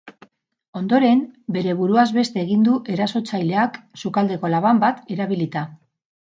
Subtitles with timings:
[0.79, 1.21] Ondoren,
[1.57, 5.67] bere buruaz beste egin du erasotzaileak, sukaldeko laban bat erabilita.